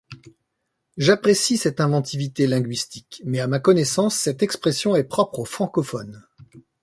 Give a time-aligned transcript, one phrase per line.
[0.97, 6.25] J’apprécie cette inventivité linguistique mais, à ma connaissance, cette expression est propre aux francophones.